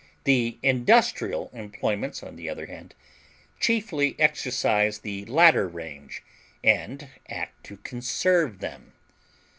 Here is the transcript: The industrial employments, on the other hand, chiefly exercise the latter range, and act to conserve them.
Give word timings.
The 0.23 0.57
industrial 0.63 1.51
employments, 1.53 2.23
on 2.23 2.35
the 2.35 2.49
other 2.49 2.65
hand, 2.65 2.95
chiefly 3.59 4.15
exercise 4.17 4.97
the 4.97 5.25
latter 5.25 5.67
range, 5.67 6.23
and 6.63 7.07
act 7.29 7.63
to 7.65 7.77
conserve 7.77 8.61
them. 8.61 8.93